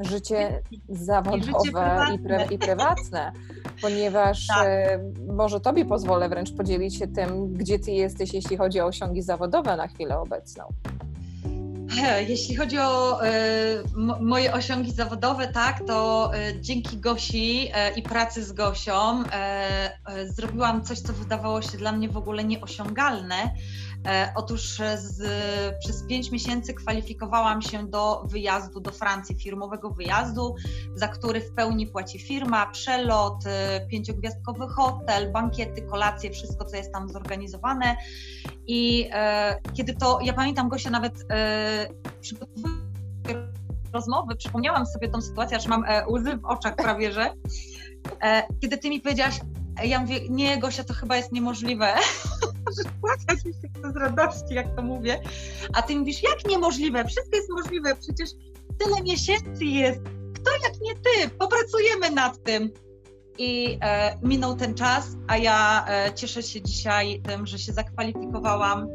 [0.01, 3.33] życie zawodowe i, życie i, pry, i prywatne,
[3.83, 4.67] ponieważ tak.
[4.67, 4.99] E,
[5.33, 9.77] może tobie pozwolę wręcz podzielić się tym, gdzie ty jesteś, jeśli chodzi o osiągi zawodowe
[9.77, 10.65] na chwilę obecną.
[12.29, 13.29] Jeśli chodzi o y,
[14.21, 19.23] moje osiągi zawodowe, tak, to y, dzięki Gosi i pracy z Gosią
[20.25, 23.51] zrobiłam coś, co wydawało się dla mnie w ogóle nieosiągalne,
[23.96, 23.96] E,
[24.35, 25.23] otóż z,
[25.79, 30.55] przez pięć miesięcy kwalifikowałam się do wyjazdu do Francji, firmowego wyjazdu,
[30.95, 36.93] za który w pełni płaci firma, przelot, e, pięciogwiazdkowy hotel, bankiety, kolacje, wszystko, co jest
[36.93, 37.97] tam zorganizowane.
[38.67, 41.89] I e, kiedy to, ja pamiętam Gosia nawet e,
[43.93, 47.33] rozmowy, przypomniałam sobie tą sytuację, że mam e, łzy w oczach prawie, że
[48.23, 49.41] e, kiedy ty mi powiedziałaś,
[49.85, 51.95] ja mówię, nie Gosia, to chyba jest niemożliwe,
[53.01, 55.21] płakać mi się z radości, jak to mówię,
[55.75, 58.31] a ty mówisz, jak niemożliwe, wszystko jest możliwe, przecież
[58.79, 60.01] tyle miesięcy jest,
[60.35, 62.71] kto jak nie ty, popracujemy nad tym.
[63.39, 68.89] I e, minął ten czas, a ja e, cieszę się dzisiaj tym, że się zakwalifikowałam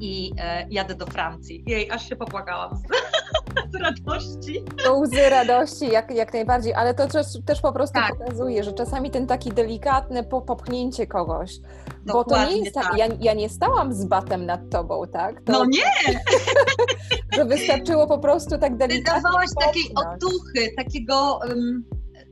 [0.00, 1.64] i e, jadę do Francji.
[1.66, 2.70] Jej, aż się popłakałam
[3.72, 4.64] z, radości.
[4.84, 8.18] To łzy radości, jak, jak najbardziej, ale to też, też po prostu tak.
[8.18, 11.58] pokazuje, że czasami ten taki delikatny popchnięcie kogoś,
[12.06, 15.42] Dokładnie bo to nie jest tak, ja, ja nie stałam z batem nad tobą, tak?
[15.42, 16.18] To, no nie!
[17.36, 21.40] że wystarczyło po prostu tak delikatnie Dawałaś takiej otuchy, takiego...
[21.48, 21.84] Um,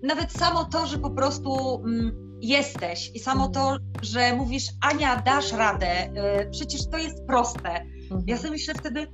[0.02, 3.80] nawet samo to, że po prostu um, jesteś i samo to, mhm.
[4.02, 7.80] że mówisz, Ania, dasz radę, y, przecież to jest proste.
[8.02, 8.22] Mhm.
[8.26, 9.06] Ja sobie myślę wtedy,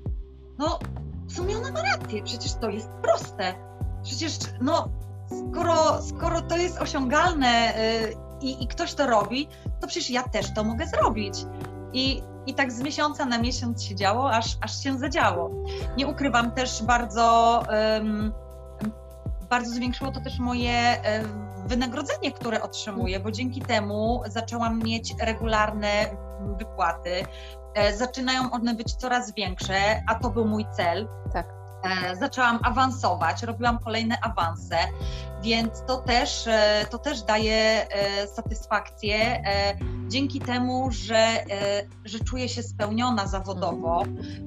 [0.58, 0.78] no
[1.26, 3.54] w sumie ona ma rację, przecież to jest proste.
[4.02, 4.88] Przecież no,
[5.48, 9.48] skoro, skoro to jest osiągalne y, i, i ktoś to robi,
[9.80, 11.34] to przecież ja też to mogę zrobić.
[11.92, 15.50] I, i tak z miesiąca na miesiąc się działo, aż, aż się zadziało.
[15.96, 18.32] Nie ukrywam też bardzo, um,
[19.50, 26.16] bardzo zwiększyło to też moje um, wynagrodzenie, które otrzymuję, bo dzięki temu zaczęłam mieć regularne
[26.58, 27.24] wypłaty.
[27.74, 31.08] E, zaczynają one być coraz większe, a to był mój cel.
[31.32, 31.46] Tak.
[31.84, 34.78] E, zaczęłam awansować, robiłam kolejne awanse,
[35.42, 37.86] więc to też, e, to też daje
[38.34, 39.42] satysfakcję
[40.08, 41.44] dzięki temu, że,
[42.04, 44.02] że czuję się spełniona zawodowo,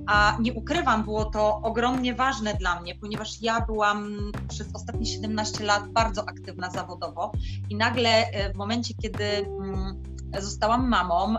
[0.08, 5.64] a nie ukrywam, było to ogromnie ważne dla mnie, ponieważ ja byłam przez ostatnie 17
[5.64, 7.32] lat bardzo aktywna zawodowo
[7.70, 11.36] i nagle w momencie, kiedy mm, zostałam mamą,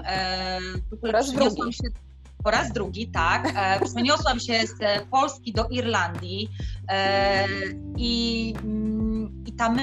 [1.23, 1.89] przeniosłam się
[2.47, 3.53] po raz drugi, tak.
[3.57, 6.49] E, przeniosłam się z Polski do Irlandii
[6.89, 7.47] e,
[7.97, 9.79] i, mm, i tam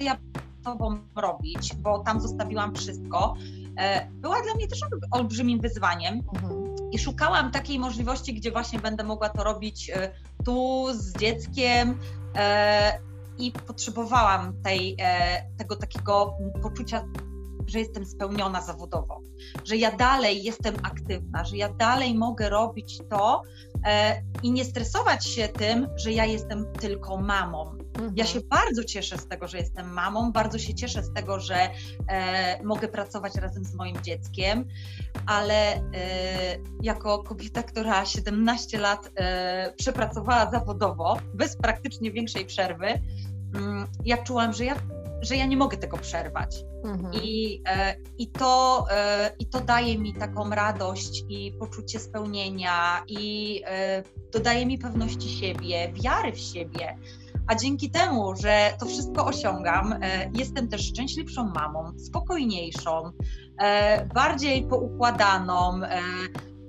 [0.00, 0.16] ja
[0.64, 3.34] tobą robić, bo tam zostawiłam wszystko,
[3.78, 6.22] e, była dla mnie też olbrzymim wyzwaniem.
[6.34, 6.76] Mhm.
[6.92, 9.90] I szukałam takiej możliwości, gdzie właśnie będę mogła to robić
[10.44, 11.98] tu z dzieckiem.
[13.38, 14.96] I potrzebowałam tej,
[15.58, 17.04] tego takiego poczucia
[17.66, 19.20] że jestem spełniona zawodowo,
[19.64, 23.42] że ja dalej jestem aktywna, że ja dalej mogę robić to
[23.86, 27.86] e, i nie stresować się tym, że ja jestem tylko mamą.
[27.96, 28.12] Mhm.
[28.16, 31.68] Ja się bardzo cieszę z tego, że jestem mamą, bardzo się cieszę z tego, że
[32.08, 34.68] e, mogę pracować razem z moim dzieckiem,
[35.26, 35.80] ale e,
[36.82, 42.86] jako kobieta, która 17 lat e, przepracowała zawodowo, bez praktycznie większej przerwy,
[43.54, 44.76] mm, ja czułam, że ja
[45.22, 46.56] że ja nie mogę tego przerwać.
[46.84, 47.14] Mhm.
[47.24, 53.62] I, e, i, to, e, I to daje mi taką radość i poczucie spełnienia, i
[53.66, 54.02] e,
[54.32, 56.98] dodaje mi pewności siebie, wiary w siebie.
[57.46, 59.94] A dzięki temu, że to wszystko osiągam,
[60.34, 63.12] jestem też szczęśliwszą mamą, spokojniejszą,
[64.14, 65.80] bardziej poukładaną.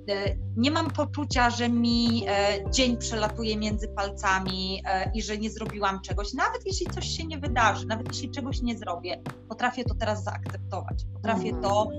[0.09, 2.25] E, nie mam poczucia, że mi
[2.71, 6.33] dzień przelatuje między palcami i że nie zrobiłam czegoś.
[6.33, 11.05] Nawet jeśli coś się nie wydarzy, nawet jeśli czegoś nie zrobię, potrafię to teraz zaakceptować.
[11.13, 11.63] Potrafię mhm.
[11.63, 11.89] to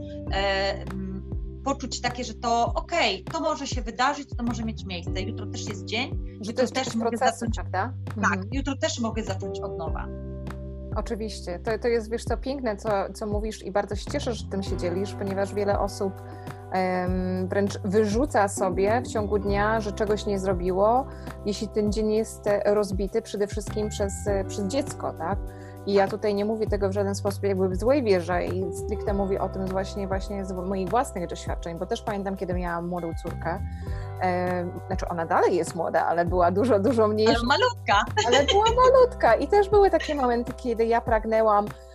[1.64, 5.20] poczuć takie, że to okej, okay, to może się wydarzyć, to może mieć miejsce.
[5.20, 7.92] Jutro też jest dzień, że to jest też mogę procesu, zacząć, prawda?
[8.06, 8.48] Tak, mhm.
[8.52, 10.06] jutro też mogę zacząć od nowa.
[10.96, 11.58] Oczywiście.
[11.58, 14.62] To, to jest, wiesz co, piękne, co, co mówisz i bardzo się cieszę, że tym
[14.62, 16.12] się dzielisz, ponieważ wiele osób
[17.44, 21.06] wręcz wyrzuca sobie w ciągu dnia, że czegoś nie zrobiło,
[21.46, 24.12] jeśli ten dzień jest rozbity przede wszystkim przez,
[24.48, 25.38] przez dziecko, tak?
[25.88, 29.14] I ja tutaj nie mówię tego w żaden sposób jakby w złej wierze i stricte
[29.14, 33.12] mówię o tym właśnie, właśnie z moich własnych doświadczeń, bo też pamiętam, kiedy miałam młodą
[33.22, 33.60] córkę,
[34.22, 37.32] e, znaczy ona dalej jest młoda, ale była dużo, dużo mniejsza.
[37.32, 38.04] Ale malutka.
[38.26, 41.87] Ale była malutka i też były takie momenty, kiedy ja pragnęłam e,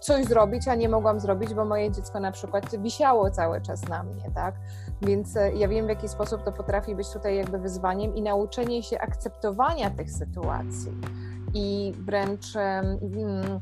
[0.00, 4.02] coś zrobić, a nie mogłam zrobić, bo moje dziecko na przykład wisiało cały czas na
[4.02, 4.54] mnie, tak?
[5.02, 8.82] Więc e, ja wiem, w jaki sposób to potrafi być tutaj jakby wyzwaniem i nauczenie
[8.82, 10.92] się akceptowania tych sytuacji
[11.54, 13.60] i wręcz mm,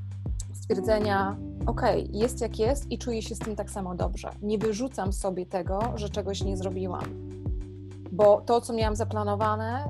[0.55, 4.31] stwierdzenia, ok, jest jak jest i czuję się z tym tak samo dobrze.
[4.43, 7.05] Nie wyrzucam sobie tego, że czegoś nie zrobiłam.
[8.13, 9.85] Bo to, co miałam zaplanowane,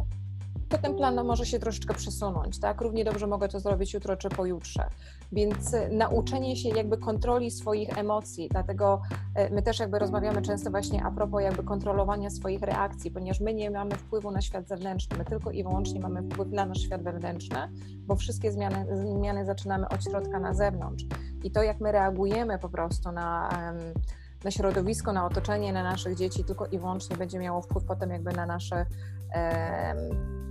[0.69, 2.81] to ten plan może się troszeczkę przesunąć, tak?
[2.81, 4.89] Równie dobrze mogę to zrobić jutro czy pojutrze.
[5.33, 9.03] Więc e, nauczenie się jakby kontroli swoich emocji, dlatego
[9.35, 13.55] e, my też jakby rozmawiamy często właśnie a propos jakby kontrolowania swoich reakcji, ponieważ my
[13.55, 17.03] nie mamy wpływu na świat zewnętrzny, my tylko i wyłącznie mamy wpływ na nasz świat
[17.03, 17.69] wewnętrzny,
[17.99, 21.05] bo wszystkie zmiany, zmiany zaczynamy od środka na zewnątrz.
[21.45, 23.51] I to, jak my reagujemy po prostu na
[24.45, 28.33] na środowisko, na otoczenie, na naszych dzieci, tylko i wyłącznie będzie miało wpływ potem jakby
[28.33, 28.87] na nasze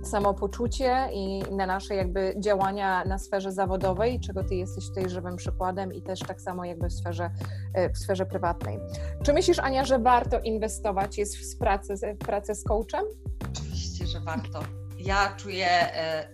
[0.04, 5.92] samopoczucie i na nasze jakby działania na sferze zawodowej, czego ty jesteś tutaj żywym przykładem
[5.92, 7.30] i też tak samo jakby w sferze,
[7.74, 8.78] e, w sferze prywatnej.
[9.22, 13.04] Czy myślisz, Ania, że warto inwestować jest w pracę, w pracę z coachem?
[13.52, 14.60] Oczywiście, że warto.
[14.98, 16.28] Ja czuję e,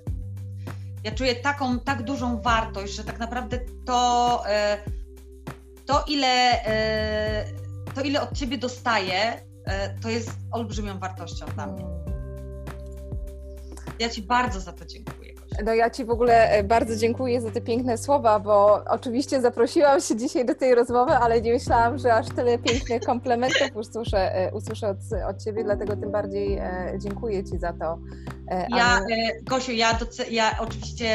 [1.04, 4.78] ja czuję taką, tak dużą wartość, że tak naprawdę to, e,
[5.86, 6.52] to ile,
[7.94, 9.48] to ile od ciebie dostaję,
[10.02, 12.07] to jest olbrzymią wartością dla mnie.
[13.98, 15.38] Ja Ci bardzo za to dziękuję.
[15.64, 20.00] No ja Ci w ogóle e, bardzo dziękuję za te piękne słowa, bo oczywiście zaprosiłam
[20.00, 24.52] się dzisiaj do tej rozmowy, ale nie myślałam, że aż tyle pięknych komplementów usłyszę, e,
[24.52, 24.98] usłyszę od,
[25.30, 27.98] od Ciebie, dlatego tym bardziej e, dziękuję Ci za to.
[28.76, 29.00] Ja,
[29.42, 29.98] Gosiu, ja,
[30.30, 31.08] ja oczywiście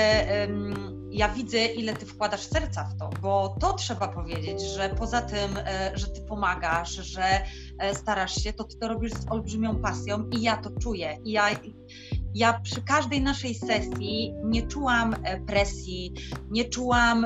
[1.11, 5.59] ja widzę, ile Ty wkładasz serca w to, bo to trzeba powiedzieć, że poza tym,
[5.93, 7.23] że Ty pomagasz, że
[7.93, 11.17] starasz się, to Ty to robisz z olbrzymią pasją i ja to czuję.
[11.23, 11.49] I ja
[12.35, 16.13] ja przy każdej naszej sesji nie czułam e, presji,
[16.51, 17.25] nie czułam,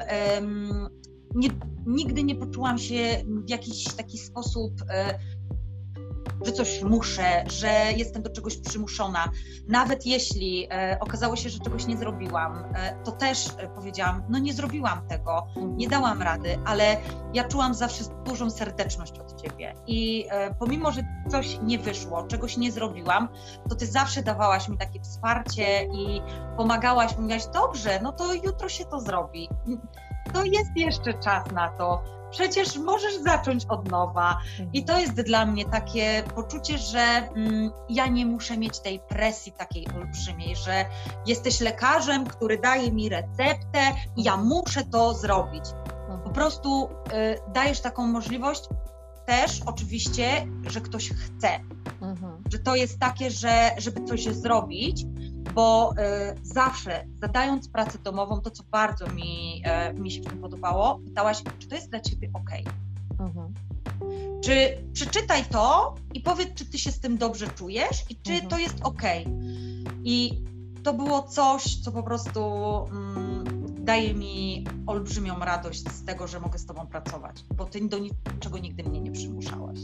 [1.35, 1.49] nie,
[1.85, 5.19] nigdy nie poczułam się w jakiś taki sposób e,
[6.47, 9.31] że coś muszę, że jestem do czegoś przymuszona.
[9.67, 14.39] Nawet jeśli e, okazało się, że czegoś nie zrobiłam, e, to też e, powiedziałam, no
[14.39, 16.97] nie zrobiłam tego, nie dałam rady, ale
[17.33, 19.73] ja czułam zawsze dużą serdeczność od ciebie.
[19.88, 20.25] I
[20.60, 23.29] pomimo, że coś nie wyszło, czegoś nie zrobiłam,
[23.69, 26.21] to ty zawsze dawałaś mi takie wsparcie i
[26.57, 29.49] pomagałaś, mówiłaś, dobrze, no to jutro się to zrobi.
[30.33, 34.37] To jest jeszcze czas na to przecież możesz zacząć od nowa.
[34.73, 39.51] I to jest dla mnie takie poczucie, że mm, ja nie muszę mieć tej presji
[39.51, 40.85] takiej olbrzymiej, że
[41.25, 43.79] jesteś lekarzem, który daje mi receptę
[44.15, 45.63] i ja muszę to zrobić.
[46.23, 48.61] Po prostu y, dajesz taką możliwość
[49.27, 51.49] też oczywiście, że ktoś chce.
[52.01, 52.43] Mhm.
[52.51, 55.05] Że to jest takie, że żeby coś zrobić,
[55.53, 55.95] bo y,
[56.43, 61.43] zawsze zadając pracę domową, to co bardzo mi, y, mi się w tym podobało, pytałaś,
[61.60, 62.49] czy to jest dla ciebie ok.
[63.19, 63.53] Mhm.
[64.43, 68.49] Czy przeczytaj to i powiedz, czy ty się z tym dobrze czujesz i czy mhm.
[68.49, 69.01] to jest ok.
[70.03, 70.43] I
[70.83, 72.41] to było coś, co po prostu
[72.91, 73.45] mm,
[73.86, 78.57] daje mi olbrzymią radość z tego, że mogę z tobą pracować, bo ty do niczego
[78.57, 79.79] nigdy mnie nie przymuszałaś.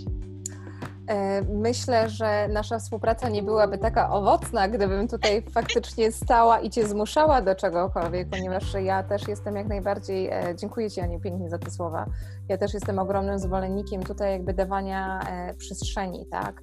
[1.08, 6.88] E, myślę, że nasza współpraca nie byłaby taka owocna, gdybym tutaj faktycznie stała i Cię
[6.88, 11.58] zmuszała do czegokolwiek, ponieważ ja też jestem jak najbardziej, e, dziękuję Ci Aniu pięknie za
[11.58, 12.06] te słowa,
[12.50, 16.62] ja też jestem ogromnym zwolennikiem tutaj jakby dawania e, przestrzeni, tak?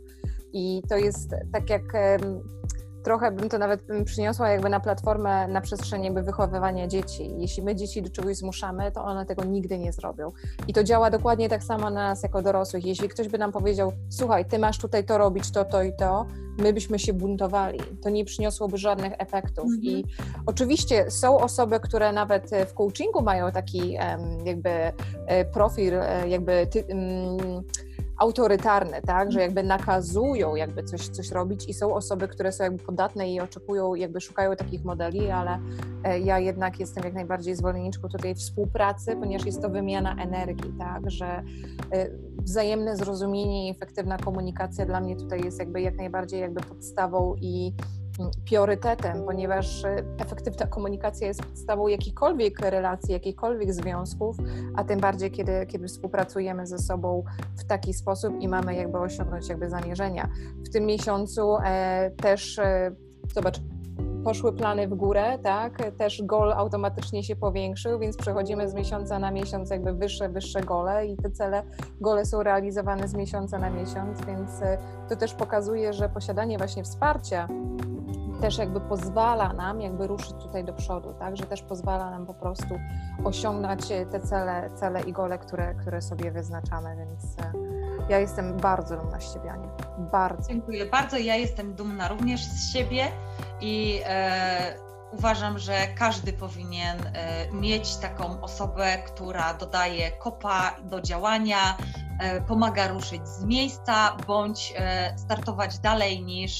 [0.53, 1.83] I to jest tak jak
[3.03, 7.35] trochę bym to nawet przyniosła jakby na platformę, na przestrzeń jakby wychowywania dzieci.
[7.39, 10.33] Jeśli my dzieci do czegoś zmuszamy, to one tego nigdy nie zrobią.
[10.69, 12.87] I to działa dokładnie tak samo na nas jako dorosłych.
[12.87, 16.27] Jeśli ktoś by nam powiedział, słuchaj, ty masz tutaj to robić, to, to i to,
[16.59, 17.81] my byśmy się buntowali.
[18.03, 19.65] To nie przyniosłoby żadnych efektów.
[19.65, 19.83] Mhm.
[19.83, 20.05] I
[20.47, 23.93] oczywiście są osoby, które nawet w coachingu mają taki
[24.45, 26.85] jakby e, profil, e, jakby ty,
[28.21, 32.85] autorytarne, tak, że jakby nakazują jakby coś, coś robić i są osoby, które są jakby
[32.85, 35.59] podatne i oczekują, jakby szukają takich modeli, ale
[36.05, 41.11] e, ja jednak jestem jak najbardziej zwolenniczką tutaj współpracy, ponieważ jest to wymiana energii, tak,
[41.11, 42.11] że e,
[42.43, 47.73] wzajemne zrozumienie i efektywna komunikacja dla mnie tutaj jest jakby jak najbardziej jakby podstawą i
[48.45, 54.37] priorytetem, ponieważ e, efektywna komunikacja jest podstawą jakichkolwiek relacji, jakichkolwiek związków,
[54.77, 57.25] a tym bardziej, kiedy, kiedy współpracujemy ze sobą
[57.59, 60.29] w taki sposób i mamy jakby osiągnąć jakby zamierzenia.
[60.67, 62.93] W tym miesiącu e, też, e,
[63.35, 63.61] zobacz,
[64.25, 69.31] poszły plany w górę, tak, też gol automatycznie się powiększył, więc przechodzimy z miesiąca na
[69.31, 71.63] miesiąc jakby wyższe, wyższe gole i te cele,
[72.01, 76.85] gole są realizowane z miesiąca na miesiąc, więc e, to też pokazuje, że posiadanie właśnie
[76.85, 77.49] wsparcia
[78.41, 82.35] też jakby pozwala nam jakby ruszyć tutaj do przodu, tak, że też pozwala nam po
[82.35, 82.81] prostu
[83.25, 87.53] osiągnąć te cele, cele i gole, które, które sobie wyznaczamy, więc e,
[88.09, 89.69] ja jestem bardzo dumna z siebie, Ania.
[90.13, 90.49] Bardzo.
[90.49, 91.19] Dziękuję bardzo.
[91.19, 93.07] Ja jestem dumna również z siebie
[93.61, 101.77] i e, uważam, że każdy powinien e, mieć taką osobę, która dodaje kopa do działania,
[102.21, 106.59] E, pomaga ruszyć z miejsca bądź e, startować dalej niż,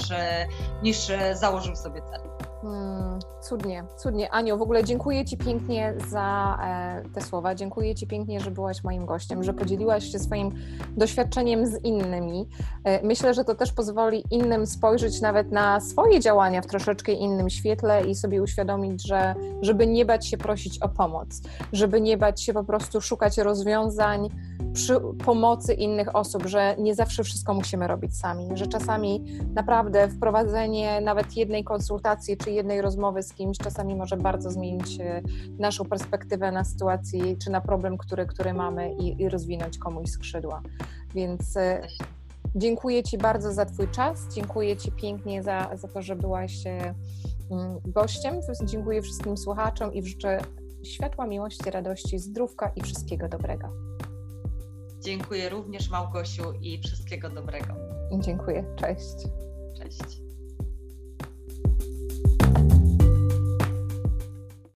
[0.83, 0.97] niż
[1.33, 2.40] założył sobie cel.
[2.61, 4.31] Hmm, cudnie, cudnie.
[4.31, 7.55] Aniu, w ogóle dziękuję Ci pięknie za e, te słowa.
[7.55, 10.51] Dziękuję Ci pięknie, że byłaś moim gościem, że podzieliłaś się swoim
[10.97, 12.47] doświadczeniem z innymi.
[12.83, 17.49] E, myślę, że to też pozwoli innym spojrzeć nawet na swoje działania w troszeczkę innym
[17.49, 21.41] świetle i sobie uświadomić, że żeby nie bać się prosić o pomoc,
[21.73, 24.29] żeby nie bać się po prostu szukać rozwiązań
[24.73, 31.01] przy pomocy innych osób, że nie zawsze wszystko musimy robić sami, że czasami naprawdę wprowadzenie
[31.01, 35.21] nawet jednej konsultacji czy jednej rozmowy z kimś czasami może bardzo zmienić e,
[35.59, 40.61] naszą perspektywę na sytuację czy na problem, który, który mamy i, i rozwinąć komuś skrzydła.
[41.15, 41.87] Więc e,
[42.55, 46.95] dziękuję Ci bardzo za Twój czas, dziękuję Ci pięknie za, za to, że byłaś e,
[47.51, 48.35] mm, gościem.
[48.65, 50.39] Dziękuję wszystkim słuchaczom i życzę
[50.83, 53.69] światła, miłości, radości, zdrówka i wszystkiego dobrego.
[54.99, 57.73] Dziękuję również Małgosiu i wszystkiego dobrego.
[58.19, 58.65] Dziękuję.
[58.75, 59.15] Cześć.
[59.77, 60.30] Cześć.